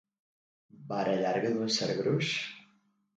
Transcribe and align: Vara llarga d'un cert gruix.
Vara 0.93 1.13
llarga 1.23 1.51
d'un 1.57 1.69
cert 1.75 1.99
gruix. 1.99 2.31